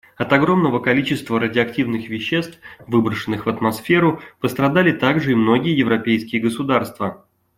[0.17, 2.57] От огромного количества радиоактивных веществ,
[2.87, 7.23] выброшенных в атмосферу, пострадали также и многие европейские государства.